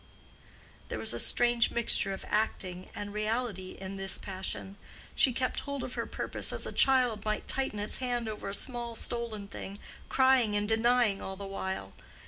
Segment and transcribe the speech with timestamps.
[0.89, 4.77] There was a strange mixture of acting and reality in this passion.
[5.13, 8.53] She kept hold of her purpose as a child might tighten its hand over a
[8.55, 9.77] small stolen thing,
[10.09, 11.93] crying and denying all the while.